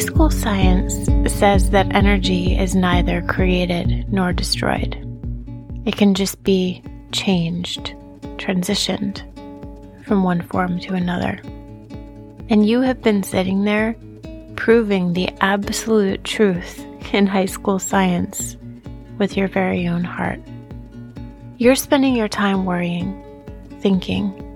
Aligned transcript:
school 0.00 0.30
science 0.30 0.94
says 1.32 1.70
that 1.70 1.94
energy 1.94 2.58
is 2.58 2.74
neither 2.74 3.22
created 3.22 4.12
nor 4.12 4.32
destroyed. 4.32 4.96
It 5.86 5.96
can 5.96 6.14
just 6.14 6.42
be 6.42 6.82
changed, 7.12 7.94
transitioned 8.36 9.22
from 10.04 10.24
one 10.24 10.42
form 10.42 10.80
to 10.80 10.94
another. 10.94 11.40
And 12.48 12.66
you 12.66 12.80
have 12.80 13.02
been 13.02 13.22
sitting 13.22 13.64
there 13.64 13.94
proving 14.56 15.12
the 15.12 15.28
absolute 15.40 16.24
truth 16.24 16.84
in 17.12 17.26
high 17.26 17.46
school 17.46 17.78
science 17.78 18.56
with 19.18 19.36
your 19.36 19.48
very 19.48 19.86
own 19.86 20.04
heart. 20.04 20.40
You're 21.58 21.74
spending 21.74 22.16
your 22.16 22.28
time 22.28 22.64
worrying, 22.64 23.22
thinking, 23.80 24.49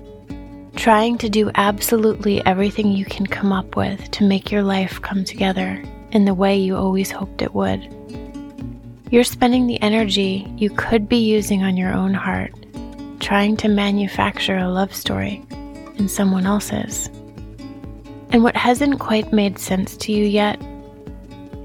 trying 0.77 1.19
to 1.19 1.29
do 1.29 1.51
absolutely 1.55 2.45
everything 2.45 2.93
you 2.93 3.05
can 3.05 3.27
come 3.27 3.53
up 3.53 3.77
with 3.77 4.11
to 4.11 4.25
make 4.25 4.51
your 4.51 4.63
life 4.63 5.01
come 5.01 5.25
together 5.25 5.83
in 6.11 6.25
the 6.25 6.35
way 6.35 6.57
you 6.57 6.77
always 6.77 7.11
hoped 7.11 7.43
it 7.43 7.55
would. 7.55 7.89
You're 9.11 9.25
spending 9.25 9.67
the 9.67 9.81
energy 9.83 10.53
you 10.57 10.71
could 10.71 11.09
be 11.09 11.19
using 11.19 11.63
on 11.63 11.77
your 11.77 11.93
own 11.93 12.15
heart 12.15 12.53
trying 13.21 13.57
to 13.57 13.69
manufacture 13.69 14.57
a 14.57 14.69
love 14.69 14.95
story 14.95 15.43
in 15.97 16.09
someone 16.09 16.47
else's. 16.47 17.09
And 18.31 18.43
what 18.43 18.57
hasn't 18.57 18.99
quite 18.99 19.33
made 19.33 19.59
sense 19.59 19.97
to 19.99 20.13
you 20.13 20.25
yet 20.25 20.61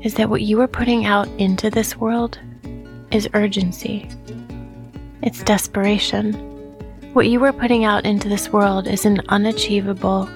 is 0.03 0.13
that 0.13 0.29
what 0.29 0.43
you 0.43 0.61
are 0.61 0.67
putting 0.67 1.05
out 1.05 1.27
into 1.39 1.69
this 1.69 1.97
world 1.97 2.39
is 3.11 3.27
urgency. 3.33 4.07
It's 5.21 5.43
desperation. 5.43 6.33
What 7.13 7.27
you 7.27 7.43
are 7.43 7.51
putting 7.51 7.85
out 7.85 8.05
into 8.05 8.29
this 8.29 8.53
world 8.53 8.87
is 8.87 9.03
an 9.03 9.23
unachievable, 9.29 10.29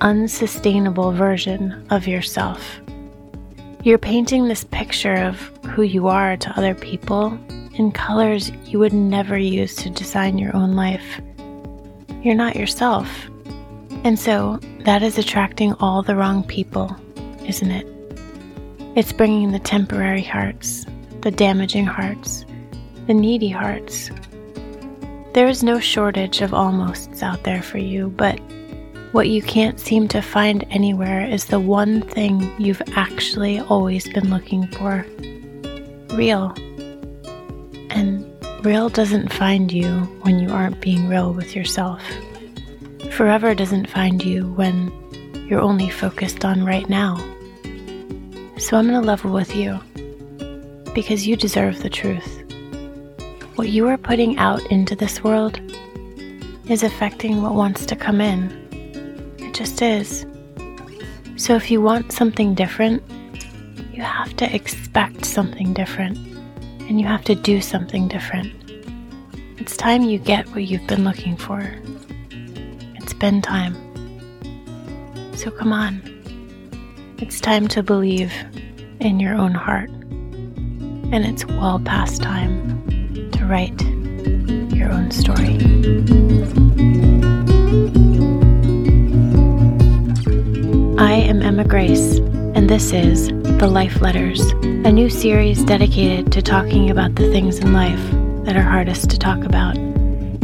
unsustainable 0.00 1.12
version 1.12 1.86
of 1.90 2.08
yourself. 2.08 2.80
You're 3.82 3.98
painting 3.98 4.48
this 4.48 4.64
picture 4.64 5.16
of 5.16 5.38
who 5.66 5.82
you 5.82 6.08
are 6.08 6.38
to 6.38 6.58
other 6.58 6.74
people 6.74 7.38
in 7.74 7.92
colors 7.92 8.50
you 8.64 8.78
would 8.78 8.94
never 8.94 9.36
use 9.36 9.76
to 9.76 9.90
design 9.90 10.38
your 10.38 10.56
own 10.56 10.74
life. 10.74 11.20
You're 12.22 12.34
not 12.34 12.56
yourself. 12.56 13.26
And 14.02 14.18
so 14.18 14.58
that 14.86 15.02
is 15.02 15.18
attracting 15.18 15.74
all 15.74 16.02
the 16.02 16.16
wrong 16.16 16.42
people, 16.42 16.96
isn't 17.44 17.70
it? 17.70 17.86
It's 18.96 19.12
bringing 19.12 19.52
the 19.52 19.58
temporary 19.58 20.22
hearts, 20.22 20.86
the 21.20 21.30
damaging 21.30 21.84
hearts, 21.84 22.46
the 23.06 23.14
needy 23.14 23.50
hearts. 23.50 24.10
There 25.34 25.48
is 25.48 25.64
no 25.64 25.80
shortage 25.80 26.42
of 26.42 26.54
almosts 26.54 27.20
out 27.20 27.42
there 27.42 27.60
for 27.60 27.78
you, 27.78 28.10
but 28.10 28.38
what 29.10 29.28
you 29.28 29.42
can't 29.42 29.80
seem 29.80 30.06
to 30.08 30.22
find 30.22 30.64
anywhere 30.70 31.26
is 31.26 31.46
the 31.46 31.58
one 31.58 32.02
thing 32.02 32.54
you've 32.56 32.82
actually 32.94 33.58
always 33.58 34.08
been 34.08 34.30
looking 34.30 34.68
for 34.68 35.04
real. 36.14 36.54
And 37.90 38.24
real 38.64 38.88
doesn't 38.88 39.32
find 39.32 39.72
you 39.72 39.90
when 40.22 40.38
you 40.38 40.50
aren't 40.50 40.80
being 40.80 41.08
real 41.08 41.32
with 41.32 41.56
yourself. 41.56 42.00
Forever 43.10 43.56
doesn't 43.56 43.90
find 43.90 44.24
you 44.24 44.52
when 44.52 44.92
you're 45.48 45.60
only 45.60 45.90
focused 45.90 46.44
on 46.44 46.64
right 46.64 46.88
now. 46.88 47.16
So 48.58 48.76
I'm 48.76 48.86
going 48.86 49.00
to 49.00 49.00
level 49.00 49.32
with 49.32 49.56
you 49.56 49.80
because 50.94 51.26
you 51.26 51.34
deserve 51.34 51.82
the 51.82 51.90
truth. 51.90 52.43
What 53.56 53.68
you 53.68 53.86
are 53.86 53.96
putting 53.96 54.36
out 54.38 54.60
into 54.72 54.96
this 54.96 55.22
world 55.22 55.60
is 56.68 56.82
affecting 56.82 57.40
what 57.40 57.54
wants 57.54 57.86
to 57.86 57.94
come 57.94 58.20
in. 58.20 58.50
It 59.38 59.54
just 59.54 59.80
is. 59.80 60.26
So 61.36 61.54
if 61.54 61.70
you 61.70 61.80
want 61.80 62.10
something 62.10 62.54
different, 62.54 63.00
you 63.92 64.02
have 64.02 64.34
to 64.38 64.52
expect 64.52 65.24
something 65.24 65.72
different 65.72 66.18
and 66.88 67.00
you 67.00 67.06
have 67.06 67.22
to 67.26 67.36
do 67.36 67.60
something 67.60 68.08
different. 68.08 68.52
It's 69.58 69.76
time 69.76 70.02
you 70.02 70.18
get 70.18 70.48
what 70.48 70.64
you've 70.64 70.88
been 70.88 71.04
looking 71.04 71.36
for. 71.36 71.60
It's 72.96 73.14
been 73.14 73.40
time. 73.40 73.76
So 75.36 75.52
come 75.52 75.72
on. 75.72 76.02
It's 77.18 77.40
time 77.40 77.68
to 77.68 77.84
believe 77.84 78.32
in 78.98 79.20
your 79.20 79.36
own 79.36 79.54
heart. 79.54 79.90
And 79.90 81.24
it's 81.24 81.46
well 81.46 81.78
past 81.78 82.20
time 82.20 82.84
to 83.34 83.44
write 83.46 83.82
your 84.74 84.92
own 84.92 85.10
story. 85.10 85.58
I 90.98 91.12
am 91.12 91.42
Emma 91.42 91.64
Grace, 91.64 92.18
and 92.54 92.70
this 92.70 92.92
is 92.92 93.28
The 93.58 93.66
Life 93.66 94.00
Letters, 94.00 94.40
a 94.62 94.92
new 94.92 95.10
series 95.10 95.64
dedicated 95.64 96.30
to 96.32 96.42
talking 96.42 96.90
about 96.90 97.16
the 97.16 97.30
things 97.30 97.58
in 97.58 97.72
life 97.72 98.00
that 98.44 98.56
are 98.56 98.62
hardest 98.62 99.10
to 99.10 99.18
talk 99.18 99.42
about. 99.44 99.76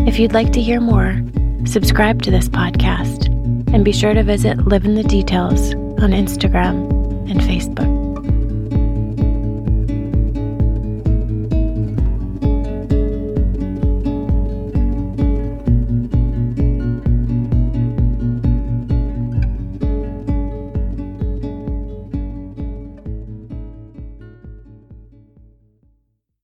If 0.09 0.19
you'd 0.19 0.33
like 0.33 0.53
to 0.55 0.61
hear 0.61 0.81
more, 0.81 1.21
subscribe 1.67 2.23
to 2.23 2.31
this 2.31 2.49
podcast 2.49 3.27
and 3.73 3.85
be 3.85 3.93
sure 3.93 4.15
to 4.15 4.25
visit 4.25 4.67
Live 4.67 4.85
in 4.85 4.97
the 4.97 5.05
Details 5.05 5.75
on 5.75 6.11
Instagram 6.11 6.91
and 7.31 7.41
Facebook. 7.41 8.00